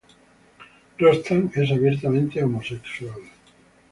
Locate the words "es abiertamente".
1.53-2.43